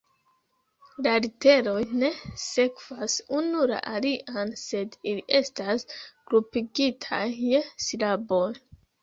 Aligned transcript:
La 1.07 1.11
literoj 1.25 1.83
ne 2.03 2.09
sekvas 2.43 3.17
unu 3.41 3.61
la 3.73 3.83
alian, 3.93 4.51
sed 4.63 4.97
ili 5.13 5.23
estas 5.41 5.87
grupigitaj 6.33 7.23
je 7.45 7.63
silaboj. 7.87 8.51